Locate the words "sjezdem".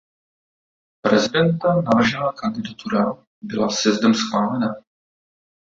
3.69-4.13